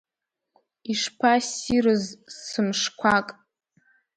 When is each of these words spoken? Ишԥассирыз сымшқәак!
Ишԥассирыз 0.91 2.03
сымшқәак! 2.47 3.27